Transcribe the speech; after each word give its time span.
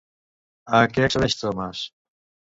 A 0.77 0.79
què 0.95 1.03
accedeix 1.07 1.35
Thomas? 1.41 1.83